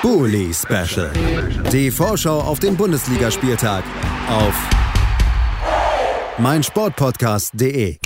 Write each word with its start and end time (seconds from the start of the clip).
Bully 0.00 0.54
Special. 0.54 1.10
Die 1.72 1.90
Vorschau 1.90 2.40
auf 2.40 2.60
den 2.60 2.76
Bundesligaspieltag 2.76 3.82
auf 4.28 4.54
meinsportpodcast.de. 6.38 7.98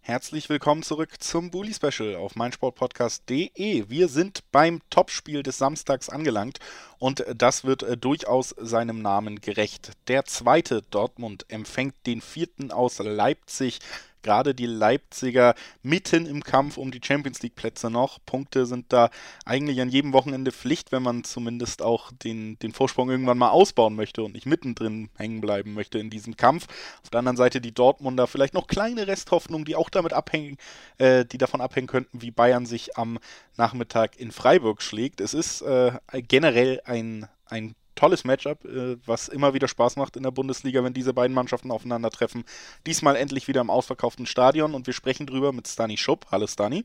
Herzlich 0.00 0.50
willkommen 0.50 0.82
zurück 0.82 1.14
zum 1.18 1.50
Bully 1.50 1.72
Special 1.72 2.16
auf 2.16 2.36
meinsportpodcast.de. 2.36 3.88
Wir 3.88 4.08
sind 4.08 4.40
beim 4.52 4.80
Topspiel 4.90 5.42
des 5.42 5.56
Samstags 5.56 6.10
angelangt 6.10 6.58
und 6.98 7.24
das 7.34 7.64
wird 7.64 7.82
äh, 7.82 7.96
durchaus 7.96 8.54
seinem 8.58 9.00
Namen 9.00 9.40
gerecht. 9.40 9.92
Der 10.08 10.26
zweite 10.26 10.82
Dortmund 10.90 11.46
empfängt 11.48 11.94
den 12.06 12.20
vierten 12.20 12.70
aus 12.70 12.98
Leipzig 12.98 13.78
gerade 14.26 14.56
die 14.56 14.66
Leipziger 14.66 15.54
mitten 15.84 16.26
im 16.26 16.42
Kampf 16.42 16.78
um 16.78 16.90
die 16.90 17.00
Champions 17.02 17.42
League 17.42 17.54
Plätze 17.54 17.90
noch. 17.90 18.18
Punkte 18.26 18.66
sind 18.66 18.92
da 18.92 19.10
eigentlich 19.44 19.80
an 19.80 19.88
jedem 19.88 20.12
Wochenende 20.12 20.50
Pflicht, 20.50 20.90
wenn 20.90 21.04
man 21.04 21.22
zumindest 21.22 21.80
auch 21.80 22.10
den, 22.10 22.58
den 22.58 22.72
Vorsprung 22.72 23.08
irgendwann 23.08 23.38
mal 23.38 23.50
ausbauen 23.50 23.94
möchte 23.94 24.24
und 24.24 24.32
nicht 24.32 24.44
mittendrin 24.44 25.10
hängen 25.16 25.40
bleiben 25.40 25.74
möchte 25.74 26.00
in 26.00 26.10
diesem 26.10 26.36
Kampf. 26.36 26.66
Auf 27.04 27.10
der 27.10 27.20
anderen 27.20 27.36
Seite 27.36 27.60
die 27.60 27.72
Dortmunder 27.72 28.26
vielleicht 28.26 28.52
noch 28.52 28.66
kleine 28.66 29.06
Resthoffnung, 29.06 29.64
die 29.64 29.76
auch 29.76 29.90
damit 29.90 30.12
abhängen, 30.12 30.56
äh, 30.98 31.24
die 31.24 31.38
davon 31.38 31.60
abhängen 31.60 31.86
könnten, 31.86 32.20
wie 32.20 32.32
Bayern 32.32 32.66
sich 32.66 32.98
am 32.98 33.20
Nachmittag 33.56 34.18
in 34.18 34.32
Freiburg 34.32 34.82
schlägt. 34.82 35.20
Es 35.20 35.34
ist 35.34 35.62
äh, 35.62 35.92
generell 36.12 36.80
ein, 36.84 37.28
ein 37.46 37.76
tolles 37.96 38.24
Matchup, 38.24 38.64
äh, 38.64 38.96
was 39.04 39.26
immer 39.26 39.54
wieder 39.54 39.66
Spaß 39.66 39.96
macht 39.96 40.16
in 40.16 40.22
der 40.22 40.30
Bundesliga, 40.30 40.84
wenn 40.84 40.94
diese 40.94 41.12
beiden 41.12 41.34
Mannschaften 41.34 41.72
aufeinandertreffen. 41.72 42.44
Diesmal 42.86 43.16
endlich 43.16 43.48
wieder 43.48 43.60
im 43.60 43.70
ausverkauften 43.70 44.26
Stadion 44.26 44.74
und 44.74 44.86
wir 44.86 44.94
sprechen 44.94 45.26
drüber 45.26 45.52
mit 45.52 45.66
Stani 45.66 45.96
Schupp. 45.96 46.26
Hallo 46.30 46.46
Stani. 46.46 46.84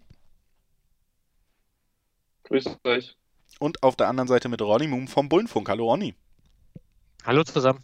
Grüß 2.45 2.65
euch. 2.83 3.15
Und 3.59 3.83
auf 3.83 3.95
der 3.95 4.07
anderen 4.07 4.27
Seite 4.27 4.49
mit 4.49 4.61
Ronny 4.61 4.87
Moom 4.87 5.07
vom 5.07 5.29
Bullenfunk. 5.29 5.69
Hallo 5.69 5.85
Ronny. 5.85 6.15
Hallo 7.23 7.43
zusammen. 7.43 7.83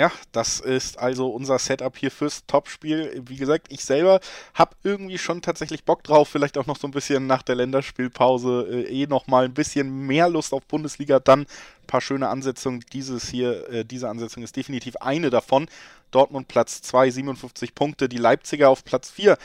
Ja, 0.00 0.10
das 0.32 0.60
ist 0.60 0.98
also 0.98 1.28
unser 1.28 1.58
Setup 1.58 1.94
hier 1.94 2.10
fürs 2.10 2.46
Topspiel. 2.46 3.22
Wie 3.26 3.36
gesagt, 3.36 3.66
ich 3.68 3.84
selber 3.84 4.20
habe 4.54 4.74
irgendwie 4.82 5.18
schon 5.18 5.42
tatsächlich 5.42 5.84
Bock 5.84 6.02
drauf, 6.04 6.26
vielleicht 6.26 6.56
auch 6.56 6.64
noch 6.64 6.78
so 6.78 6.88
ein 6.88 6.90
bisschen 6.90 7.26
nach 7.26 7.42
der 7.42 7.56
Länderspielpause 7.56 8.66
äh, 8.70 9.02
eh 9.02 9.06
nochmal 9.06 9.44
ein 9.44 9.52
bisschen 9.52 10.06
mehr 10.06 10.30
Lust 10.30 10.54
auf 10.54 10.64
Bundesliga, 10.64 11.20
dann 11.20 11.40
ein 11.40 11.86
paar 11.86 12.00
schöne 12.00 12.30
Ansetzungen. 12.30 12.82
Dieses 12.94 13.28
hier, 13.28 13.68
äh, 13.68 13.84
diese 13.84 14.08
Ansetzung 14.08 14.42
ist 14.42 14.56
definitiv 14.56 14.96
eine 14.96 15.28
davon. 15.28 15.68
Dortmund 16.12 16.48
Platz 16.48 16.80
2, 16.80 17.10
57 17.10 17.74
Punkte, 17.74 18.08
die 18.08 18.16
Leipziger 18.16 18.70
auf 18.70 18.86
Platz 18.86 19.10
4 19.10 19.36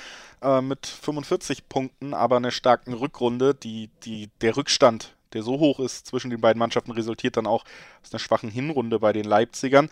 äh, 0.41 0.61
mit 0.61 0.87
45 0.87 1.67
Punkten, 1.67 2.13
aber 2.13 2.37
einer 2.37 2.51
starken 2.51 2.93
Rückrunde. 2.93 3.55
Die, 3.55 3.89
die, 4.05 4.29
der 4.39 4.55
Rückstand 4.55 5.15
der 5.35 5.43
so 5.43 5.59
hoch 5.59 5.79
ist 5.79 6.07
zwischen 6.07 6.31
den 6.31 6.39
beiden 6.39 6.59
Mannschaften, 6.59 6.91
resultiert 6.91 7.35
dann 7.35 7.45
auch 7.45 7.65
aus 8.01 8.13
einer 8.13 8.19
schwachen 8.19 8.49
Hinrunde 8.49 8.99
bei 8.99 9.11
den 9.11 9.25
Leipzigern. 9.25 9.89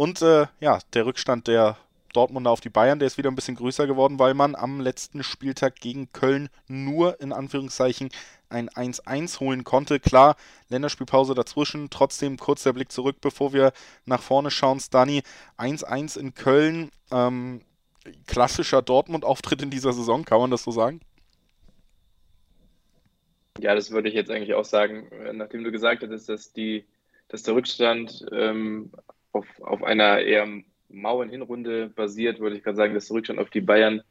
Und 0.00 0.22
äh, 0.22 0.46
ja, 0.60 0.78
der 0.94 1.04
Rückstand 1.04 1.46
der 1.46 1.76
Dortmunder 2.14 2.50
auf 2.50 2.62
die 2.62 2.70
Bayern, 2.70 2.98
der 2.98 3.06
ist 3.06 3.18
wieder 3.18 3.30
ein 3.30 3.34
bisschen 3.34 3.56
größer 3.56 3.86
geworden, 3.86 4.18
weil 4.18 4.32
man 4.32 4.54
am 4.54 4.80
letzten 4.80 5.22
Spieltag 5.22 5.76
gegen 5.76 6.10
Köln 6.10 6.48
nur 6.68 7.20
in 7.20 7.34
Anführungszeichen 7.34 8.08
ein 8.48 8.70
1-1 8.70 9.40
holen 9.40 9.62
konnte. 9.62 10.00
Klar, 10.00 10.36
Länderspielpause 10.70 11.34
dazwischen, 11.34 11.90
trotzdem 11.90 12.38
kurz 12.38 12.62
der 12.62 12.72
Blick 12.72 12.90
zurück, 12.90 13.16
bevor 13.20 13.52
wir 13.52 13.74
nach 14.06 14.22
vorne 14.22 14.50
schauen. 14.50 14.80
Stani, 14.80 15.22
1-1 15.58 16.18
in 16.18 16.32
Köln, 16.32 16.90
ähm, 17.12 17.60
klassischer 18.26 18.80
Dortmund-Auftritt 18.80 19.60
in 19.60 19.68
dieser 19.68 19.92
Saison, 19.92 20.24
kann 20.24 20.40
man 20.40 20.50
das 20.50 20.62
so 20.62 20.70
sagen? 20.70 21.02
Ja, 23.58 23.74
das 23.74 23.90
würde 23.90 24.08
ich 24.08 24.14
jetzt 24.14 24.30
eigentlich 24.30 24.54
auch 24.54 24.64
sagen, 24.64 25.10
nachdem 25.34 25.62
du 25.62 25.70
gesagt 25.70 26.02
hattest, 26.02 26.30
dass, 26.30 26.54
die, 26.54 26.86
dass 27.28 27.42
der 27.42 27.54
Rückstand 27.54 28.24
ähm, 28.32 28.90
auf, 29.32 29.46
auf 29.60 29.82
einer 29.82 30.20
eher 30.20 30.46
mauen 30.88 31.28
Hinrunde 31.30 31.88
basiert, 31.88 32.40
würde 32.40 32.56
ich 32.56 32.62
gerade 32.62 32.76
sagen, 32.76 32.94
dass 32.94 33.08
der 33.08 33.16
Rückstand 33.16 33.38
auf 33.38 33.50
die 33.50 33.60
Bayern 33.60 34.02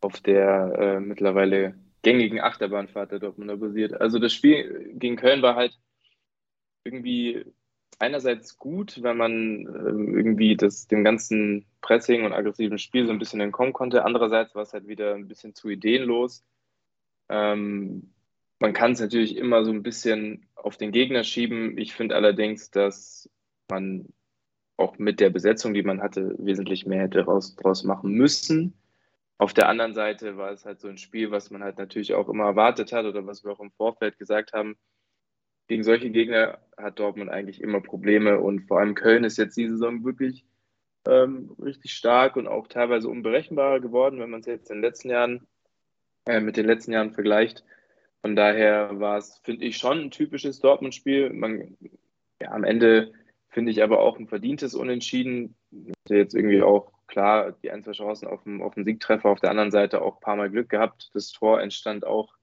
auf 0.00 0.20
der 0.20 0.76
äh, 0.78 1.00
mittlerweile 1.00 1.74
gängigen 2.02 2.40
Achterbahnfahrt 2.40 3.10
der 3.12 3.18
Dortmunder 3.18 3.56
basiert. 3.56 4.00
Also 4.00 4.18
das 4.18 4.32
Spiel 4.32 4.92
gegen 4.94 5.16
Köln 5.16 5.42
war 5.42 5.56
halt 5.56 5.76
irgendwie 6.84 7.44
einerseits 7.98 8.58
gut, 8.58 9.02
wenn 9.02 9.16
man 9.16 9.66
äh, 9.66 10.18
irgendwie 10.18 10.56
das, 10.56 10.86
dem 10.86 11.02
ganzen 11.02 11.66
Pressing 11.80 12.24
und 12.24 12.32
aggressiven 12.32 12.78
Spiel 12.78 13.06
so 13.06 13.12
ein 13.12 13.18
bisschen 13.18 13.40
entkommen 13.40 13.72
konnte. 13.72 14.04
Andererseits 14.04 14.54
war 14.54 14.62
es 14.62 14.72
halt 14.72 14.86
wieder 14.86 15.14
ein 15.14 15.28
bisschen 15.28 15.54
zu 15.54 15.68
ideenlos. 15.68 16.44
Ähm, 17.28 18.12
man 18.58 18.72
kann 18.72 18.92
es 18.92 19.00
natürlich 19.00 19.36
immer 19.36 19.64
so 19.64 19.72
ein 19.72 19.82
bisschen 19.82 20.46
auf 20.54 20.76
den 20.76 20.92
Gegner 20.92 21.24
schieben. 21.24 21.76
Ich 21.78 21.94
finde 21.94 22.14
allerdings, 22.14 22.70
dass 22.70 23.28
man 23.68 24.06
auch 24.76 24.98
mit 24.98 25.20
der 25.20 25.30
Besetzung, 25.30 25.74
die 25.74 25.82
man 25.82 26.02
hatte, 26.02 26.34
wesentlich 26.38 26.86
mehr 26.86 27.02
hätte 27.02 27.24
raus, 27.24 27.56
draus 27.56 27.84
machen 27.84 28.12
müssen. 28.12 28.74
Auf 29.38 29.52
der 29.52 29.68
anderen 29.68 29.94
Seite 29.94 30.36
war 30.36 30.50
es 30.52 30.64
halt 30.64 30.80
so 30.80 30.88
ein 30.88 30.98
Spiel, 30.98 31.30
was 31.30 31.50
man 31.50 31.62
halt 31.62 31.78
natürlich 31.78 32.14
auch 32.14 32.28
immer 32.28 32.44
erwartet 32.44 32.92
hat 32.92 33.04
oder 33.04 33.26
was 33.26 33.44
wir 33.44 33.52
auch 33.52 33.60
im 33.60 33.70
Vorfeld 33.72 34.18
gesagt 34.18 34.52
haben. 34.52 34.76
Gegen 35.68 35.82
solche 35.82 36.10
Gegner 36.10 36.58
hat 36.76 36.98
Dortmund 36.98 37.30
eigentlich 37.30 37.60
immer 37.60 37.80
Probleme 37.80 38.40
und 38.40 38.60
vor 38.68 38.78
allem 38.80 38.94
Köln 38.94 39.24
ist 39.24 39.36
jetzt 39.36 39.56
die 39.56 39.68
Saison 39.68 40.04
wirklich 40.04 40.44
ähm, 41.06 41.54
richtig 41.62 41.92
stark 41.92 42.36
und 42.36 42.46
auch 42.46 42.68
teilweise 42.68 43.08
unberechenbarer 43.08 43.80
geworden, 43.80 44.20
wenn 44.20 44.30
man 44.30 44.40
es 44.40 44.46
jetzt 44.46 44.70
in 44.70 44.76
den 44.76 44.82
letzten 44.82 45.10
Jahren 45.10 45.46
äh, 46.26 46.40
mit 46.40 46.56
den 46.56 46.66
letzten 46.66 46.92
Jahren 46.92 47.12
vergleicht. 47.12 47.64
Von 48.20 48.36
daher 48.36 48.98
war 48.98 49.18
es, 49.18 49.38
finde 49.44 49.64
ich, 49.66 49.76
schon 49.76 50.00
ein 50.00 50.10
typisches 50.10 50.60
Dortmund-Spiel. 50.60 51.32
ja, 52.40 52.50
am 52.50 52.64
Ende 52.64 53.12
Finde 53.56 53.72
ich 53.72 53.82
aber 53.82 54.00
auch 54.00 54.18
ein 54.18 54.28
verdientes 54.28 54.74
Unentschieden. 54.74 55.56
Jetzt 56.10 56.34
irgendwie 56.34 56.60
auch 56.60 56.92
klar 57.06 57.52
die 57.62 57.70
ein, 57.70 57.82
zwei 57.82 57.92
Chancen 57.92 58.28
auf 58.28 58.42
den, 58.44 58.60
auf 58.60 58.74
den 58.74 58.84
Siegtreffer, 58.84 59.30
auf 59.30 59.40
der 59.40 59.48
anderen 59.48 59.70
Seite 59.70 60.02
auch 60.02 60.16
ein 60.16 60.20
paar 60.20 60.36
Mal 60.36 60.50
Glück 60.50 60.68
gehabt. 60.68 61.10
Das 61.14 61.32
Tor 61.32 61.62
entstand 61.62 62.06
auch 62.06 62.34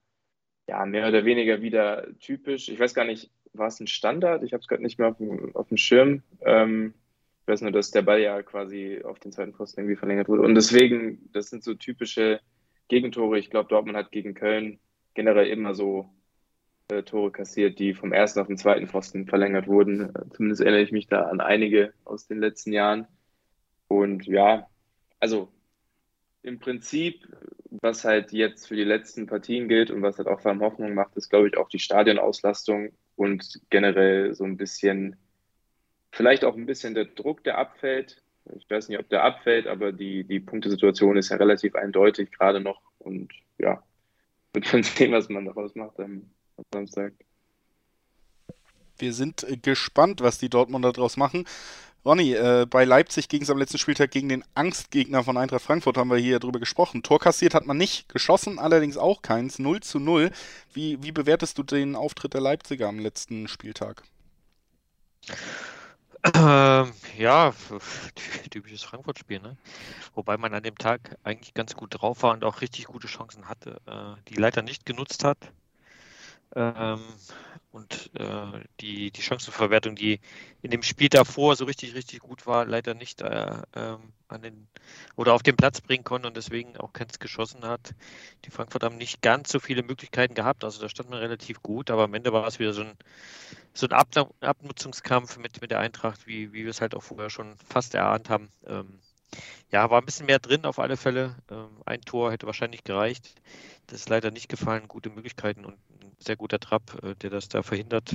ja, 0.68 0.84
mehr 0.88 1.08
oder 1.08 1.24
weniger 1.24 1.62
wieder 1.62 2.08
typisch. 2.20 2.68
Ich 2.68 2.80
weiß 2.80 2.96
gar 2.96 3.06
nicht, 3.06 3.30
war 3.54 3.68
es 3.68 3.80
ein 3.80 3.86
Standard? 3.86 4.42
Ich 4.42 4.54
habe 4.54 4.62
es 4.62 4.68
gerade 4.68 4.82
nicht 4.82 4.98
mehr 4.98 5.10
auf 5.10 5.18
dem, 5.18 5.56
auf 5.56 5.68
dem 5.68 5.78
Schirm. 5.78 6.24
Ähm, 6.42 6.96
ich 7.42 7.48
weiß 7.48 7.62
nur, 7.62 7.72
dass 7.72 7.92
der 7.92 8.02
Ball 8.02 8.20
ja 8.20 8.42
quasi 8.42 9.04
auf 9.04 9.20
den 9.20 9.32
zweiten 9.32 9.54
Posten 9.54 9.82
irgendwie 9.82 9.98
verlängert 9.98 10.30
wurde. 10.30 10.42
Und 10.42 10.56
deswegen, 10.56 11.30
das 11.32 11.52
sind 11.52 11.64
so 11.64 11.76
typische 11.76 12.40
Gegentore. 12.88 13.38
Ich 13.38 13.52
glaube, 13.52 13.70
Dortmund 13.70 13.96
hat 13.96 14.12
gegen 14.12 14.34
Köln 14.34 14.80
generell 15.14 15.46
immer 15.46 15.76
so 15.76 16.10
Tore 16.88 17.32
kassiert, 17.32 17.80
die 17.80 17.94
vom 17.94 18.14
ersten 18.14 18.40
auf 18.40 18.48
den 18.48 18.58
zweiten 18.58 18.88
Pfosten 18.88 19.26
verlängert 19.26 19.68
wurden. 19.68 20.14
Äh, 20.16 20.30
zumindest 20.32 20.62
erinnere 20.62 20.82
ich 20.82 20.92
mich 20.92 21.08
da 21.08 21.24
an 21.24 21.42
einige 21.42 21.94
aus 22.06 22.28
den 22.28 22.40
letzten 22.40 22.74
Jahren. 22.74 23.08
Und 23.88 24.26
ja, 24.26 24.68
also 25.20 25.50
im 26.42 26.60
Prinzip, 26.60 27.28
was 27.70 28.04
halt 28.04 28.34
jetzt 28.34 28.68
für 28.68 28.76
die 28.76 28.84
letzten 28.84 29.28
Partien 29.28 29.68
gilt 29.68 29.92
und 29.92 30.02
was 30.02 30.18
halt 30.18 30.28
auch 30.28 30.42
vor 30.42 30.52
allem 30.52 30.62
Hoffnung 30.62 30.94
macht, 30.94 31.16
ist, 31.16 31.30
glaube 31.30 31.48
ich, 31.48 31.58
auch 31.58 31.70
die 31.70 31.80
Stadionauslastung 31.80 32.92
und 33.16 33.62
generell 33.70 34.34
so 34.36 34.44
ein 34.44 34.58
bisschen, 34.58 35.16
vielleicht 36.12 36.44
auch 36.44 36.56
ein 36.56 36.66
bisschen 36.66 36.96
der 36.96 37.06
Druck, 37.06 37.44
der 37.44 37.58
abfällt. 37.58 38.22
Ich 38.58 38.70
weiß 38.70 38.90
nicht, 38.90 39.00
ob 39.00 39.08
der 39.08 39.24
abfällt, 39.24 39.68
aber 39.68 39.94
die, 39.94 40.26
die 40.26 40.42
Punktesituation 40.42 41.16
ist 41.16 41.30
ja 41.30 41.38
relativ 41.38 41.76
eindeutig 41.76 42.32
gerade 42.32 42.60
noch 42.60 42.82
und 43.00 43.32
ja, 43.58 43.82
wird 44.54 44.72
man 44.74 44.84
sehen, 44.84 45.12
was 45.14 45.30
man 45.30 45.46
daraus 45.46 45.76
macht 45.76 46.00
am, 46.00 46.30
am 46.58 46.66
Samstag. 46.72 47.14
Wir 48.98 49.14
sind 49.14 49.44
äh, 49.44 49.58
gespannt, 49.58 50.22
was 50.22 50.38
die 50.38 50.50
Dortmunder 50.50 50.94
daraus 50.94 51.18
machen. 51.18 51.46
Ronny, 52.06 52.34
äh, 52.34 52.66
bei 52.70 52.84
Leipzig 52.84 53.30
ging 53.30 53.44
es 53.44 53.50
am 53.50 53.58
letzten 53.58 53.78
Spieltag 53.78 54.12
gegen 54.12 54.28
den 54.28 54.44
Angstgegner 54.56 55.24
von 55.24 55.38
Eintracht 55.38 55.62
Frankfurt, 55.62 55.98
haben 55.98 56.10
wir 56.10 56.18
hier 56.18 56.40
drüber 56.40 56.60
gesprochen. 56.60 57.02
Tor 57.02 57.20
kassiert 57.20 57.54
hat 57.54 57.66
man 57.66 57.78
nicht, 57.78 58.10
geschossen 58.10 58.60
allerdings 58.60 58.98
auch 58.98 59.22
keins, 59.22 59.58
0 59.58 59.80
zu 59.80 60.00
0. 60.00 60.32
Wie, 60.74 61.02
wie 61.02 61.14
bewertest 61.14 61.58
du 61.58 61.64
den 61.64 61.96
Auftritt 61.96 62.34
der 62.34 62.42
Leipziger 62.42 62.90
am 62.90 63.00
letzten 63.00 63.48
Spieltag? 63.48 64.04
Ähm, 66.36 66.92
ja, 67.18 67.54
typisches 68.52 68.84
Frankfurt-Spiel, 68.84 69.40
ne? 69.40 69.58
Wobei 70.14 70.38
man 70.38 70.54
an 70.54 70.64
dem 70.64 70.78
Tag 70.78 71.18
eigentlich 71.24 71.54
ganz 71.54 71.74
gut 71.74 72.02
drauf 72.02 72.24
war 72.24 72.34
und 72.34 72.44
auch 72.44 72.60
richtig 72.60 72.86
gute 72.86 73.08
Chancen 73.08 73.48
hatte, 73.48 73.80
äh, 73.86 74.22
die 74.30 74.36
leider 74.36 74.62
nicht 74.62 74.86
genutzt 74.86 75.24
hat. 75.24 75.38
Ähm, 76.56 77.02
und 77.72 78.12
äh, 78.20 78.64
die, 78.82 79.10
die 79.10 79.22
Chancenverwertung, 79.24 79.96
die 79.96 80.20
in 80.62 80.70
dem 80.70 80.84
Spiel 80.84 81.10
davor 81.10 81.56
so 81.56 81.66
richtig, 81.66 81.96
richtig 81.96 82.20
gut 82.20 82.46
war, 82.46 82.66
leider 82.66 82.94
nicht 82.94 83.22
äh, 83.22 83.58
ähm, 83.76 84.14
an 84.28 84.44
den 84.44 84.68
oder 85.16 85.34
auf 85.34 85.42
den 85.42 85.56
Platz 85.56 85.82
bringen 85.82 86.04
konnte 86.04 86.28
und 86.28 86.38
deswegen 86.38 86.78
auch 86.78 86.94
keins 86.94 87.18
geschossen 87.18 87.66
hat. 87.66 87.96
Die 88.46 88.52
Frankfurt 88.52 88.84
haben 88.84 88.98
nicht 88.98 89.24
ganz 89.24 89.52
so 89.52 89.60
viele 89.60 89.82
Möglichkeiten 89.82 90.36
gehabt, 90.36 90.64
also 90.64 90.80
da 90.82 90.88
stand 90.88 91.10
man 91.10 91.18
relativ 91.20 91.64
gut, 91.64 91.90
aber 91.90 92.04
am 92.04 92.14
Ende 92.14 92.32
war 92.32 92.46
es 92.46 92.60
wieder 92.60 92.74
so 92.74 92.84
ein, 92.84 92.94
so 93.74 93.88
ein 93.88 93.94
Ab 93.94 94.10
Abnutzungskampf 94.42 95.38
mit, 95.38 95.60
mit 95.62 95.72
der 95.72 95.80
Eintracht, 95.80 96.28
wie, 96.28 96.54
wie 96.54 96.66
wir 96.66 96.70
es 96.70 96.82
halt 96.82 96.94
auch 96.94 97.04
vorher 97.04 97.32
schon 97.32 97.58
fast 97.58 97.96
erahnt 97.96 98.30
haben. 98.30 98.50
Ähm, 98.68 99.00
ja, 99.72 99.90
war 99.90 100.02
ein 100.02 100.06
bisschen 100.06 100.26
mehr 100.26 100.40
drin 100.40 100.66
auf 100.66 100.80
alle 100.80 100.98
Fälle. 100.98 101.36
Ähm, 101.52 101.70
ein 101.86 102.02
Tor 102.02 102.32
hätte 102.32 102.46
wahrscheinlich 102.46 102.84
gereicht. 102.84 103.36
Das 103.88 104.02
ist 104.02 104.10
leider 104.10 104.32
nicht 104.32 104.50
gefallen. 104.50 104.88
Gute 104.88 105.10
Möglichkeiten 105.10 105.66
und 105.66 105.74
ein 106.02 106.16
sehr 106.20 106.36
guter 106.36 106.60
Trap, 106.60 107.04
äh, 107.04 107.16
der 107.16 107.30
das 107.30 107.50
da 107.50 107.64
verhindert. 107.64 108.12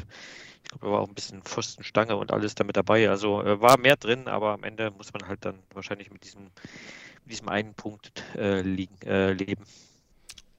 Ich 0.65 0.71
glaube, 0.71 0.87
er 0.87 0.93
war 0.93 1.01
auch 1.01 1.09
ein 1.09 1.15
bisschen 1.15 1.43
Pfostenstange 1.43 2.17
und 2.17 2.33
alles 2.33 2.55
damit 2.55 2.77
dabei. 2.77 3.09
Also 3.11 3.43
äh, 3.43 3.61
war 3.61 3.79
mehr 3.79 3.97
drin, 3.97 4.29
aber 4.29 4.53
am 4.53 4.65
Ende 4.65 4.91
muss 4.91 5.13
man 5.13 5.27
halt 5.29 5.45
dann 5.45 5.59
wahrscheinlich 5.75 6.11
mit 6.11 6.25
diesem, 6.25 6.45
mit 6.45 7.33
diesem 7.33 7.49
einen 7.49 7.75
Punkt 7.75 8.25
äh, 8.37 8.61
liegen, 8.61 8.97
äh, 9.07 9.33
leben. 9.33 9.65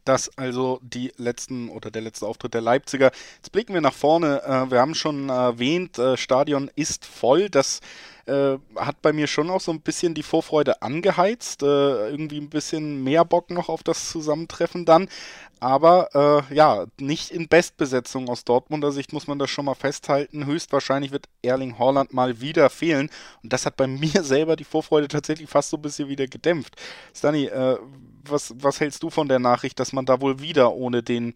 Das 0.10 0.36
also 0.40 0.80
die 0.82 1.14
letzten 1.18 1.70
oder 1.70 1.92
der 1.92 2.02
letzte 2.02 2.26
Auftritt 2.26 2.56
der 2.56 2.62
Leipziger. 2.62 3.12
Jetzt 3.36 3.52
blicken 3.52 3.76
wir 3.76 3.82
nach 3.82 3.94
vorne. 3.94 4.42
Äh, 4.44 4.72
wir 4.72 4.80
haben 4.80 4.96
schon 4.96 5.30
erwähnt, 5.30 6.00
äh, 6.00 6.18
Stadion 6.18 6.72
ist 6.76 7.06
voll. 7.06 7.48
Das 7.48 7.80
äh, 8.26 8.58
hat 8.76 9.04
bei 9.04 9.14
mir 9.14 9.28
schon 9.28 9.52
auch 9.52 9.62
so 9.62 9.72
ein 9.72 9.82
bisschen 9.82 10.16
die 10.16 10.24
Vorfreude 10.24 10.82
angeheizt. 10.82 11.62
Äh, 11.62 12.10
irgendwie 12.10 12.40
ein 12.40 12.50
bisschen 12.50 13.04
mehr 13.04 13.24
Bock 13.24 13.52
noch 13.52 13.70
auf 13.70 13.84
das 13.84 14.10
Zusammentreffen 14.10 14.84
dann. 14.84 15.10
Aber 15.60 16.48
äh, 16.50 16.56
ja, 16.56 16.88
nicht 17.00 17.30
in 17.30 17.48
Bestbesetzung 17.48 18.30
aus 18.30 18.46
Dortmunder 18.46 18.92
Sicht 18.92 19.14
muss 19.14 19.28
man 19.28 19.38
das 19.38 19.52
schon 19.52 19.66
mal 19.66 19.76
festhalten. 19.76 20.48
Höchstwahrscheinlich 20.48 21.12
wird 21.12 21.28
Erling 21.44 21.78
Haaland 21.78 22.14
mal 22.14 22.42
wieder 22.42 22.72
fehlen. 22.72 23.12
Und 23.44 23.54
das 23.54 23.68
hat 23.68 23.78
bei 23.78 23.86
mir 23.88 24.24
selber 24.24 24.56
die 24.56 24.64
Vorfreude 24.64 25.08
tatsächlich 25.08 25.52
fast 25.52 25.70
so 25.70 25.78
ein 25.78 25.84
bisschen 25.84 26.10
wieder 26.10 26.26
gedämpft. 26.26 26.78
Stani, 27.14 27.46
was, 28.24 28.54
was 28.57 28.80
hältst 28.80 29.04
du 29.04 29.10
von 29.10 29.27
der 29.27 29.39
Nachricht, 29.39 29.80
dass 29.80 29.94
man 29.94 30.06
da 30.06 30.21
wohl 30.21 30.39
wieder 30.39 30.74
ohne 30.74 31.04
den 31.04 31.33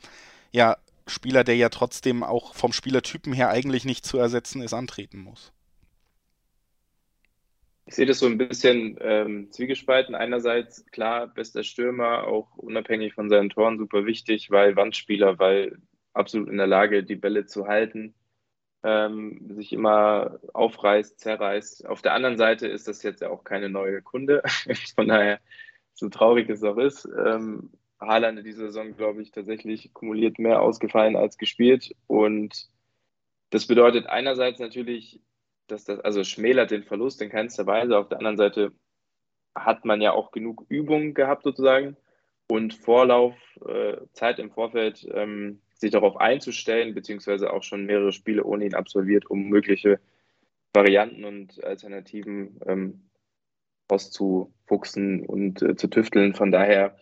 ja, 0.52 0.78
Spieler, 1.08 1.44
der 1.44 1.56
ja 1.56 1.70
trotzdem 1.70 2.24
auch 2.24 2.56
vom 2.56 2.74
Spielertypen 2.74 3.34
her 3.34 3.50
eigentlich 3.50 3.86
nicht 3.86 4.06
zu 4.06 4.18
ersetzen 4.18 4.62
ist, 4.62 4.74
antreten 4.74 5.20
muss? 5.20 5.52
Ich 7.86 7.96
sehe 7.96 8.06
das 8.06 8.20
so 8.20 8.28
ein 8.28 8.38
bisschen 8.38 8.98
ähm, 9.02 9.52
zwiegespalten. 9.52 10.16
Einerseits, 10.16 10.86
klar, 10.92 11.28
bester 11.28 11.64
Stürmer, 11.64 12.26
auch 12.26 12.56
unabhängig 12.56 13.14
von 13.14 13.30
seinen 13.30 13.50
Toren, 13.50 13.78
super 13.78 14.06
wichtig, 14.06 14.52
weil 14.52 14.78
Wandspieler, 14.78 15.38
weil 15.38 15.78
absolut 16.14 16.48
in 16.48 16.58
der 16.58 16.68
Lage, 16.68 17.04
die 17.04 17.16
Bälle 17.16 17.46
zu 17.46 17.68
halten, 17.68 18.14
ähm, 18.84 19.50
sich 19.56 19.74
immer 19.74 20.40
aufreißt, 20.54 21.20
zerreißt. 21.20 21.86
Auf 21.86 22.02
der 22.02 22.14
anderen 22.14 22.38
Seite 22.38 22.68
ist 22.68 22.88
das 22.88 23.04
jetzt 23.04 23.22
ja 23.22 23.30
auch 23.30 23.44
keine 23.44 23.70
neue 23.70 24.02
Kunde. 24.02 24.44
von 24.96 25.08
daher, 25.08 25.40
so 25.94 26.10
traurig 26.10 26.50
es 26.50 26.64
auch 26.64 26.78
ist, 26.78 27.08
ähm, 27.26 27.72
Haaland 28.00 28.40
in 28.40 28.46
dieser 28.46 28.66
Saison, 28.68 28.96
glaube 28.96 29.22
ich, 29.22 29.32
tatsächlich 29.32 29.94
kumuliert 29.94 30.40
mehr 30.40 30.62
ausgefallen 30.62 31.16
als 31.16 31.38
gespielt. 31.38 31.96
Und 32.08 32.70
das 33.50 33.68
bedeutet 33.68 34.08
einerseits 34.08 34.60
natürlich, 34.60 35.22
dass 35.68 35.86
das, 35.86 36.00
also 36.00 36.24
schmälert 36.24 36.72
den 36.72 36.84
Verlust 36.84 37.22
in 37.22 37.30
keinster 37.30 37.66
Weise. 37.66 37.98
Auf 37.98 38.10
der 38.10 38.18
anderen 38.18 38.38
Seite 38.38 38.72
hat 39.56 39.86
man 39.86 40.02
ja 40.02 40.12
auch 40.14 40.32
genug 40.32 40.66
Übung 40.70 41.14
gehabt 41.14 41.44
sozusagen 41.44 41.96
und 42.48 42.74
Vorlauf, 42.74 43.36
äh, 43.66 43.98
Zeit 44.14 44.40
im 44.40 44.52
Vorfeld, 44.52 45.08
ähm, 45.14 45.62
sich 45.76 45.92
darauf 45.92 46.18
einzustellen, 46.18 46.94
beziehungsweise 46.94 47.52
auch 47.52 47.64
schon 47.64 47.86
mehrere 47.86 48.12
Spiele 48.12 48.44
ohne 48.44 48.66
ihn 48.66 48.76
absolviert, 48.76 49.30
um 49.30 49.50
mögliche 49.50 50.00
Varianten 50.74 51.24
und 51.26 51.64
Alternativen 51.64 52.60
ähm, 52.66 53.10
auszufuchsen 53.88 55.26
und 55.26 55.62
äh, 55.62 55.76
zu 55.76 55.88
tüfteln. 55.88 56.34
Von 56.34 56.52
daher, 56.52 56.96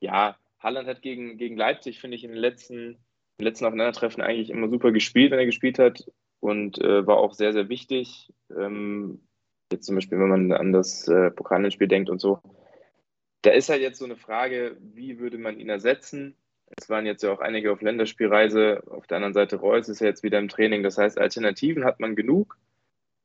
ja, 0.00 0.36
Halland 0.58 0.88
hat 0.88 1.02
gegen, 1.02 1.36
gegen 1.36 1.56
Leipzig, 1.56 2.00
finde 2.00 2.16
ich, 2.16 2.24
in 2.24 2.30
den 2.30 2.40
letzten, 2.40 2.98
im 3.38 3.44
letzten 3.44 3.64
Aufeinandertreffen 3.64 4.22
eigentlich 4.22 4.50
immer 4.50 4.68
super 4.68 4.92
gespielt, 4.92 5.30
wenn 5.30 5.38
er 5.38 5.46
gespielt 5.46 5.78
hat 5.78 6.04
und 6.40 6.78
äh, 6.78 7.06
war 7.06 7.18
auch 7.18 7.34
sehr, 7.34 7.52
sehr 7.52 7.68
wichtig. 7.68 8.32
Ähm, 8.56 9.20
jetzt 9.70 9.86
zum 9.86 9.94
Beispiel, 9.94 10.18
wenn 10.18 10.28
man 10.28 10.52
an 10.52 10.72
das 10.72 11.08
äh, 11.08 11.30
Pokalspiel 11.30 11.88
denkt 11.88 12.10
und 12.10 12.20
so. 12.20 12.40
Da 13.42 13.50
ist 13.50 13.68
halt 13.68 13.82
jetzt 13.82 13.98
so 13.98 14.04
eine 14.04 14.16
Frage, 14.16 14.76
wie 14.80 15.18
würde 15.18 15.38
man 15.38 15.58
ihn 15.58 15.68
ersetzen? 15.68 16.36
Es 16.76 16.88
waren 16.88 17.06
jetzt 17.06 17.22
ja 17.22 17.32
auch 17.32 17.40
einige 17.40 17.72
auf 17.72 17.82
Länderspielreise. 17.82 18.82
Auf 18.88 19.06
der 19.06 19.16
anderen 19.16 19.34
Seite 19.34 19.56
Reus 19.56 19.88
ist 19.88 20.00
ja 20.00 20.06
jetzt 20.06 20.22
wieder 20.22 20.38
im 20.38 20.48
Training. 20.48 20.82
Das 20.82 20.96
heißt, 20.96 21.18
Alternativen 21.18 21.84
hat 21.84 22.00
man 22.00 22.16
genug. 22.16 22.56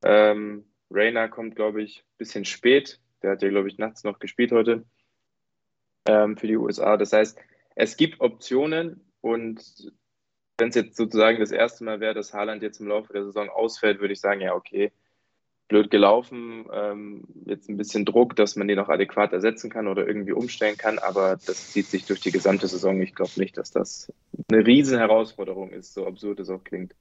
Ähm, 0.04 0.66
Rainer 0.90 1.28
kommt, 1.30 1.56
glaube 1.56 1.82
ich, 1.82 2.00
ein 2.00 2.18
bisschen 2.18 2.46
spät. 2.46 3.00
Der 3.22 3.32
hat 3.32 3.42
ja, 3.42 3.50
glaube 3.50 3.68
ich, 3.68 3.78
nachts 3.78 4.04
noch 4.04 4.20
gespielt 4.20 4.52
heute 4.52 4.86
ähm, 6.08 6.38
für 6.38 6.48
die 6.48 6.58
USA. 6.58 6.98
Das 6.98 7.14
heißt, 7.14 7.38
es 7.76 7.98
gibt 7.98 8.22
Optionen 8.22 9.02
und 9.22 9.92
wenn 10.58 10.70
es 10.70 10.76
jetzt 10.76 10.98
sozusagen 10.98 11.40
das 11.40 11.52
erste 11.52 11.84
Mal 11.84 12.00
wäre, 12.00 12.14
dass 12.14 12.34
Haaland 12.34 12.64
jetzt 12.64 12.80
im 12.80 12.88
Laufe 12.88 13.14
der 13.14 13.24
Saison 13.24 13.50
ausfällt, 13.50 14.00
würde 14.00 14.14
ich 14.14 14.20
sagen, 14.20 14.42
ja, 14.42 14.56
okay, 14.56 14.92
blöd 15.68 15.92
gelaufen, 15.92 16.66
ähm, 16.72 17.24
jetzt 17.46 17.70
ein 17.70 17.78
bisschen 17.78 18.06
Druck, 18.06 18.36
dass 18.36 18.56
man 18.56 18.68
den 18.68 18.80
auch 18.80 18.90
adäquat 18.90 19.34
ersetzen 19.34 19.70
kann 19.70 19.88
oder 19.88 20.08
irgendwie 20.08 20.32
umstellen 20.32 20.78
kann, 20.78 20.98
aber 20.98 21.38
das 21.46 21.72
zieht 21.72 21.88
sich 21.88 22.06
durch 22.06 22.22
die 22.22 22.32
gesamte 22.32 22.68
Saison. 22.68 23.02
Ich 23.02 23.14
glaube 23.14 23.32
nicht, 23.36 23.58
dass 23.58 23.72
das 23.72 24.12
eine 24.50 24.66
riesen 24.66 24.98
Herausforderung 24.98 25.72
ist, 25.72 25.94
so 25.94 26.08
absurd 26.08 26.40
es 26.40 26.50
auch 26.50 26.64
klingt. 26.64 26.96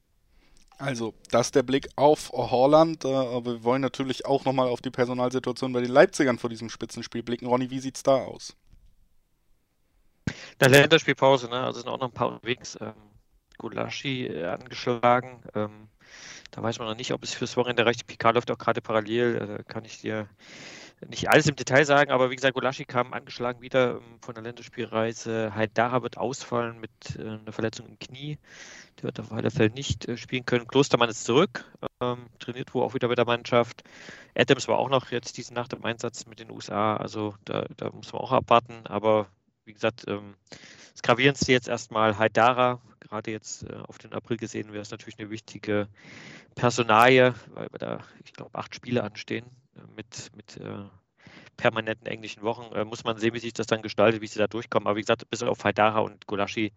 Also, 0.77 1.15
das 1.31 1.47
ist 1.47 1.55
der 1.55 1.63
Blick 1.63 1.89
auf 1.95 2.31
Holland, 2.31 3.03
äh, 3.03 3.07
aber 3.07 3.53
wir 3.53 3.63
wollen 3.63 3.81
natürlich 3.81 4.25
auch 4.25 4.45
nochmal 4.45 4.67
auf 4.67 4.81
die 4.81 4.91
Personalsituation 4.91 5.73
bei 5.73 5.81
den 5.81 5.91
Leipzigern 5.91 6.37
vor 6.37 6.51
diesem 6.51 6.69
Spitzenspiel 6.69 7.23
blicken. 7.23 7.47
Ronny, 7.47 7.71
wie 7.71 7.79
sieht 7.79 7.95
es 7.95 8.03
da 8.03 8.17
aus? 8.17 8.55
Der 10.59 10.69
Länderspielpause, 10.69 11.49
ne? 11.49 11.61
Also 11.61 11.79
sind 11.79 11.89
auch 11.89 11.99
noch 11.99 12.07
ein 12.07 12.13
paar 12.13 12.29
unterwegs. 12.29 12.77
Ähm, 12.79 12.93
Gulaschi 13.57 14.27
äh, 14.27 14.45
angeschlagen. 14.45 15.41
Ähm, 15.55 15.89
da 16.51 16.61
weiß 16.61 16.79
man 16.79 16.87
noch 16.87 16.95
nicht, 16.95 17.11
ob 17.11 17.23
es 17.23 17.33
fürs 17.33 17.57
Wochenende 17.57 17.85
reicht. 17.85 18.07
Picard 18.07 18.35
läuft 18.35 18.51
auch 18.51 18.57
gerade 18.57 18.81
parallel. 18.81 19.59
Äh, 19.59 19.63
kann 19.63 19.85
ich 19.85 20.01
dir 20.01 20.29
nicht 21.05 21.29
alles 21.29 21.47
im 21.47 21.55
Detail 21.55 21.85
sagen, 21.85 22.11
aber 22.11 22.31
wie 22.31 22.35
gesagt, 22.35 22.55
Gulaschi 22.55 22.85
kam 22.85 23.13
angeschlagen 23.13 23.61
wieder 23.61 23.97
ähm, 23.97 24.19
von 24.21 24.33
der 24.33 24.43
Länderspielreise. 24.43 25.53
Haidara 25.53 26.01
wird 26.01 26.17
ausfallen 26.17 26.79
mit 26.79 26.91
äh, 27.17 27.21
einer 27.21 27.51
Verletzung 27.51 27.87
im 27.87 27.99
Knie. 27.99 28.39
Der 28.97 29.03
wird 29.03 29.19
auf 29.19 29.31
alle 29.31 29.51
Fälle 29.51 29.69
nicht 29.69 30.07
äh, 30.07 30.17
spielen 30.17 30.45
können. 30.45 30.67
Klostermann 30.67 31.09
ist 31.09 31.23
zurück, 31.23 31.65
ähm, 32.01 32.27
trainiert 32.39 32.73
wohl 32.73 32.83
auch 32.83 32.95
wieder 32.95 33.07
mit 33.07 33.17
der 33.19 33.25
Mannschaft. 33.25 33.83
Adams 34.35 34.67
war 34.67 34.79
auch 34.79 34.89
noch 34.89 35.11
jetzt 35.11 35.37
diese 35.37 35.53
Nacht 35.53 35.73
im 35.73 35.85
Einsatz 35.85 36.25
mit 36.25 36.39
den 36.39 36.49
USA, 36.49 36.97
also 36.97 37.35
da, 37.45 37.65
da 37.77 37.91
muss 37.91 38.11
man 38.11 38.21
auch 38.21 38.31
abwarten. 38.31 38.87
Aber 38.87 39.27
wie 39.65 39.73
gesagt, 39.73 40.05
ähm, 40.07 40.35
das 40.93 41.03
Gravierendste 41.03 41.51
jetzt 41.51 41.67
erstmal 41.67 42.17
Haidara, 42.17 42.81
gerade 43.07 43.31
jetzt 43.31 43.63
äh, 43.63 43.75
auf 43.87 43.97
den 43.97 44.13
April 44.13 44.37
gesehen, 44.37 44.71
wäre 44.71 44.81
es 44.81 44.91
natürlich 44.91 45.19
eine 45.19 45.29
wichtige 45.29 45.87
Personalie, 46.55 47.33
weil 47.53 47.67
wir 47.71 47.79
da, 47.79 47.99
ich 48.23 48.33
glaube, 48.33 48.57
acht 48.57 48.75
Spiele 48.75 49.03
anstehen 49.03 49.45
äh, 49.75 49.81
mit, 49.95 50.31
mit 50.35 50.57
äh, 50.57 50.85
permanenten 51.57 52.07
englischen 52.07 52.43
Wochen. 52.43 52.73
Äh, 52.73 52.85
muss 52.85 53.03
man 53.03 53.17
sehen, 53.17 53.33
wie 53.33 53.39
sich 53.39 53.53
das 53.53 53.67
dann 53.67 53.81
gestaltet, 53.81 54.21
wie 54.21 54.27
sie 54.27 54.39
da 54.39 54.47
durchkommen. 54.47 54.87
Aber 54.87 54.95
wie 54.95 55.01
gesagt, 55.01 55.29
bis 55.29 55.43
auf 55.43 55.63
Haidara 55.63 55.99
und 55.99 56.27
Golaschi 56.27 56.71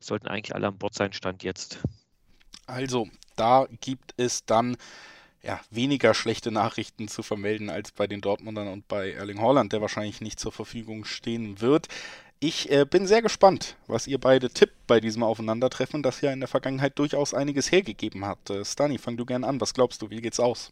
sollten 0.00 0.26
eigentlich 0.26 0.54
alle 0.54 0.68
an 0.68 0.78
Bord 0.78 0.94
sein, 0.94 1.12
Stand 1.12 1.42
jetzt. 1.42 1.78
Also, 2.66 3.08
da 3.36 3.66
gibt 3.80 4.14
es 4.16 4.44
dann 4.44 4.76
ja, 5.44 5.60
weniger 5.70 6.14
schlechte 6.14 6.50
Nachrichten 6.50 7.06
zu 7.08 7.22
vermelden 7.22 7.68
als 7.68 7.92
bei 7.92 8.06
den 8.06 8.22
Dortmundern 8.22 8.68
und 8.68 8.88
bei 8.88 9.12
Erling 9.12 9.40
Haaland, 9.40 9.72
der 9.72 9.82
wahrscheinlich 9.82 10.20
nicht 10.22 10.40
zur 10.40 10.52
Verfügung 10.52 11.04
stehen 11.04 11.60
wird. 11.60 11.88
Ich 12.46 12.70
äh, 12.70 12.84
bin 12.84 13.06
sehr 13.06 13.22
gespannt, 13.22 13.78
was 13.86 14.06
ihr 14.06 14.18
beide 14.18 14.50
tippt 14.50 14.86
bei 14.86 15.00
diesem 15.00 15.22
Aufeinandertreffen, 15.22 16.02
das 16.02 16.20
ja 16.20 16.30
in 16.30 16.40
der 16.40 16.46
Vergangenheit 16.46 16.98
durchaus 16.98 17.32
einiges 17.32 17.72
hergegeben 17.72 18.26
hat. 18.26 18.50
Äh, 18.50 18.66
Stani, 18.66 18.98
fang 18.98 19.16
du 19.16 19.24
gern 19.24 19.44
an. 19.44 19.62
Was 19.62 19.72
glaubst 19.72 20.02
du, 20.02 20.10
wie 20.10 20.20
geht's 20.20 20.38
aus? 20.38 20.70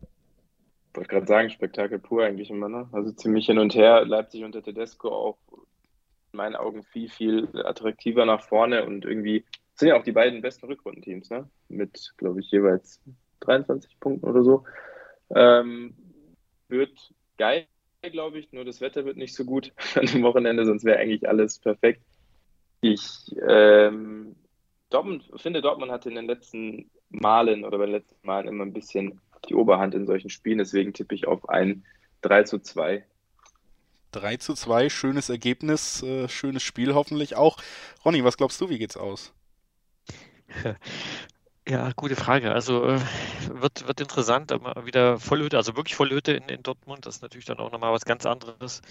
Ich 0.00 0.96
wollte 0.96 1.10
gerade 1.10 1.26
sagen, 1.26 1.50
Spektakel 1.50 1.98
pur 1.98 2.24
eigentlich 2.24 2.48
immer, 2.48 2.70
ne? 2.70 2.88
Also 2.92 3.12
ziemlich 3.12 3.44
hin 3.44 3.58
und 3.58 3.74
her. 3.74 4.06
Leipzig 4.06 4.44
unter 4.44 4.62
Tedesco 4.62 5.10
auch 5.10 5.36
in 6.32 6.38
meinen 6.38 6.56
Augen 6.56 6.84
viel, 6.84 7.10
viel 7.10 7.50
attraktiver 7.66 8.24
nach 8.24 8.40
vorne 8.40 8.86
und 8.86 9.04
irgendwie 9.04 9.44
sind 9.74 9.88
ja 9.88 9.98
auch 9.98 10.04
die 10.04 10.12
beiden 10.12 10.40
besten 10.40 10.64
Rückrundenteams, 10.68 11.28
ne? 11.28 11.46
Mit, 11.68 12.14
glaube 12.16 12.40
ich, 12.40 12.50
jeweils 12.50 12.98
23 13.40 14.00
Punkten 14.00 14.26
oder 14.26 14.42
so. 14.42 14.64
Ähm, 15.34 15.94
wird 16.68 17.12
geil 17.36 17.66
glaube 18.10 18.38
ich, 18.38 18.52
nur 18.52 18.64
das 18.64 18.80
Wetter 18.80 19.04
wird 19.04 19.16
nicht 19.16 19.34
so 19.34 19.44
gut 19.44 19.72
an 19.94 20.06
dem 20.06 20.22
Wochenende, 20.22 20.64
sonst 20.64 20.84
wäre 20.84 20.98
eigentlich 20.98 21.28
alles 21.28 21.58
perfekt. 21.58 22.02
Ich 22.80 23.34
ähm, 23.48 24.36
Dortmund, 24.90 25.30
finde, 25.36 25.62
Dortmund 25.62 25.90
hatte 25.90 26.08
in 26.08 26.14
den 26.14 26.26
letzten 26.26 26.90
Malen 27.10 27.64
oder 27.64 27.78
bei 27.78 27.86
den 27.86 27.94
letzten 27.94 28.26
Malen 28.26 28.48
immer 28.48 28.64
ein 28.64 28.72
bisschen 28.72 29.20
die 29.48 29.54
Oberhand 29.54 29.94
in 29.94 30.06
solchen 30.06 30.30
Spielen, 30.30 30.58
deswegen 30.58 30.92
tippe 30.92 31.14
ich 31.14 31.26
auf 31.26 31.48
ein 31.48 31.84
3 32.22 32.44
zu 32.44 32.58
2. 32.58 33.04
3 34.12 34.36
zu 34.36 34.54
2, 34.54 34.88
schönes 34.90 35.28
Ergebnis, 35.28 36.02
äh, 36.02 36.28
schönes 36.28 36.62
Spiel 36.62 36.94
hoffentlich 36.94 37.36
auch. 37.36 37.58
Ronny, 38.04 38.22
was 38.24 38.36
glaubst 38.36 38.60
du, 38.60 38.68
wie 38.68 38.78
geht's 38.78 38.96
aus? 38.96 39.32
Ja, 41.66 41.92
gute 41.96 42.14
Frage. 42.14 42.52
Also 42.52 42.84
äh, 42.84 43.00
wird, 43.48 43.86
wird 43.88 44.00
interessant, 44.00 44.52
aber 44.52 44.84
wieder 44.84 45.18
Vollhütte, 45.18 45.56
also 45.56 45.74
wirklich 45.76 45.94
Vollhütte 45.96 46.32
in, 46.32 46.48
in 46.50 46.62
Dortmund. 46.62 47.06
Das 47.06 47.16
ist 47.16 47.22
natürlich 47.22 47.46
dann 47.46 47.58
auch 47.58 47.72
nochmal 47.72 47.92
was 47.92 48.04
ganz 48.04 48.26
anderes. 48.26 48.82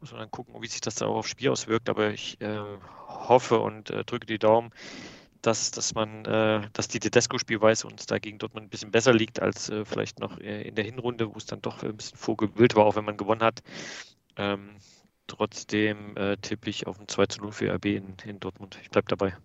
Muss 0.00 0.12
man 0.12 0.20
dann 0.20 0.30
gucken, 0.30 0.54
wie 0.62 0.66
sich 0.66 0.80
das 0.80 0.94
da 0.94 1.06
auch 1.06 1.16
aufs 1.16 1.28
Spiel 1.28 1.50
auswirkt. 1.50 1.90
Aber 1.90 2.10
ich 2.10 2.40
äh, 2.40 2.58
hoffe 3.06 3.60
und 3.60 3.90
äh, 3.90 4.04
drücke 4.04 4.24
die 4.26 4.38
Daumen, 4.38 4.70
dass, 5.42 5.72
dass 5.72 5.94
man, 5.94 6.24
äh, 6.24 6.62
dass 6.72 6.88
die 6.88 7.00
Tedesco-Spielweise 7.00 7.86
uns 7.86 8.06
da 8.06 8.18
gegen 8.18 8.38
Dortmund 8.38 8.66
ein 8.66 8.70
bisschen 8.70 8.92
besser 8.92 9.12
liegt 9.12 9.42
als 9.42 9.68
äh, 9.68 9.84
vielleicht 9.84 10.18
noch 10.20 10.38
äh, 10.40 10.62
in 10.62 10.74
der 10.74 10.84
Hinrunde, 10.86 11.34
wo 11.34 11.36
es 11.36 11.46
dann 11.46 11.60
doch 11.60 11.82
ein 11.82 11.96
bisschen 11.96 12.16
vorgewillt 12.18 12.76
war, 12.76 12.86
auch 12.86 12.96
wenn 12.96 13.04
man 13.04 13.18
gewonnen 13.18 13.42
hat. 13.42 13.62
Ähm, 14.36 14.76
trotzdem 15.26 16.14
tippe 16.42 16.70
ich 16.70 16.86
auf 16.86 17.00
ein 17.00 17.08
2 17.08 17.26
zu 17.26 17.40
0 17.42 17.52
für 17.52 17.74
RB 17.74 17.86
in, 17.86 18.16
in 18.24 18.40
Dortmund. 18.40 18.78
Ich 18.82 18.90
bleibe 18.90 19.08
dabei. 19.08 19.36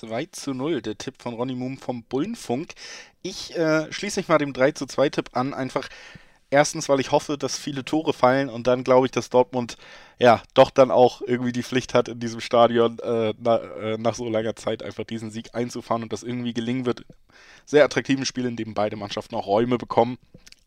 2 0.00 0.26
zu 0.26 0.54
0, 0.54 0.82
der 0.82 0.98
Tipp 0.98 1.20
von 1.20 1.34
Ronny 1.34 1.54
Moom 1.54 1.78
vom 1.78 2.02
Bullenfunk. 2.04 2.74
Ich 3.22 3.56
äh, 3.56 3.92
schließe 3.92 4.20
mich 4.20 4.28
mal 4.28 4.38
dem 4.38 4.52
3 4.52 4.72
zu 4.72 4.86
2 4.86 5.08
Tipp 5.10 5.30
an, 5.32 5.54
einfach 5.54 5.88
erstens, 6.50 6.88
weil 6.88 7.00
ich 7.00 7.10
hoffe, 7.10 7.38
dass 7.38 7.58
viele 7.58 7.84
Tore 7.84 8.12
fallen 8.12 8.48
und 8.48 8.66
dann 8.66 8.84
glaube 8.84 9.06
ich, 9.06 9.12
dass 9.12 9.30
Dortmund 9.30 9.76
ja 10.18 10.42
doch 10.54 10.70
dann 10.70 10.90
auch 10.90 11.22
irgendwie 11.22 11.52
die 11.52 11.62
Pflicht 11.62 11.94
hat, 11.94 12.08
in 12.08 12.20
diesem 12.20 12.40
Stadion 12.40 12.98
äh, 13.00 13.34
na, 13.38 13.56
äh, 13.58 13.98
nach 13.98 14.14
so 14.14 14.28
langer 14.28 14.54
Zeit 14.54 14.82
einfach 14.82 15.04
diesen 15.04 15.30
Sieg 15.30 15.54
einzufahren 15.54 16.02
und 16.02 16.12
das 16.12 16.22
irgendwie 16.22 16.52
gelingen 16.52 16.86
wird. 16.86 17.04
Sehr 17.64 17.84
attraktiven 17.84 18.26
Spiel, 18.26 18.46
in 18.46 18.56
dem 18.56 18.74
beide 18.74 18.96
Mannschaften 18.96 19.34
auch 19.34 19.46
Räume 19.46 19.78
bekommen. 19.78 20.18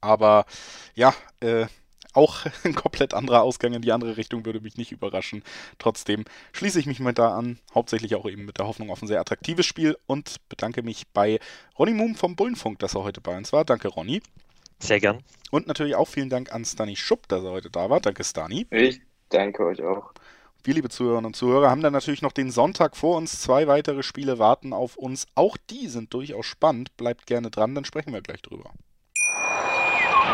Aber 0.01 0.45
ja, 0.95 1.13
äh, 1.39 1.67
auch 2.15 2.45
ein 2.63 2.75
komplett 2.75 3.13
anderer 3.13 3.41
Ausgang 3.41 3.73
in 3.73 3.81
die 3.81 3.91
andere 3.91 4.17
Richtung 4.17 4.45
würde 4.45 4.61
mich 4.61 4.77
nicht 4.77 4.91
überraschen. 4.91 5.43
Trotzdem 5.77 6.25
schließe 6.53 6.79
ich 6.79 6.85
mich 6.85 6.99
mal 6.99 7.13
da 7.13 7.35
an, 7.35 7.59
hauptsächlich 7.73 8.15
auch 8.15 8.25
eben 8.25 8.45
mit 8.45 8.57
der 8.57 8.67
Hoffnung 8.67 8.89
auf 8.89 9.01
ein 9.01 9.07
sehr 9.07 9.19
attraktives 9.19 9.65
Spiel 9.65 9.97
und 10.07 10.37
bedanke 10.49 10.83
mich 10.83 11.07
bei 11.13 11.39
Ronny 11.77 11.93
Moom 11.93 12.15
vom 12.15 12.35
Bullenfunk, 12.35 12.79
dass 12.79 12.95
er 12.95 13.03
heute 13.03 13.21
bei 13.21 13.35
uns 13.35 13.53
war. 13.53 13.65
Danke, 13.65 13.87
Ronny. 13.87 14.21
Sehr 14.79 14.99
gern. 14.99 15.23
Und 15.51 15.67
natürlich 15.67 15.95
auch 15.95 16.07
vielen 16.07 16.29
Dank 16.29 16.51
an 16.51 16.65
Stani 16.65 16.95
Schupp, 16.95 17.27
dass 17.27 17.43
er 17.43 17.51
heute 17.51 17.69
da 17.69 17.89
war. 17.89 18.01
Danke, 18.01 18.23
Stani. 18.23 18.67
Ich 18.71 19.01
danke 19.29 19.65
euch 19.65 19.81
auch. 19.81 20.13
Wir, 20.63 20.73
liebe 20.73 20.89
Zuhörerinnen 20.89 21.27
und 21.27 21.35
Zuhörer, 21.35 21.69
haben 21.69 21.81
dann 21.81 21.93
natürlich 21.93 22.23
noch 22.23 22.31
den 22.31 22.49
Sonntag 22.49 22.97
vor 22.97 23.17
uns. 23.17 23.39
Zwei 23.39 23.67
weitere 23.67 24.01
Spiele 24.01 24.39
warten 24.39 24.73
auf 24.73 24.97
uns. 24.97 25.27
Auch 25.35 25.57
die 25.69 25.87
sind 25.87 26.13
durchaus 26.13 26.47
spannend. 26.47 26.97
Bleibt 26.97 27.27
gerne 27.27 27.51
dran, 27.51 27.75
dann 27.75 27.85
sprechen 27.85 28.13
wir 28.13 28.21
gleich 28.21 28.41
drüber. 28.41 28.71